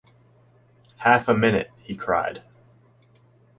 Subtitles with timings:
[0.97, 2.41] “Half a minute,” he cried.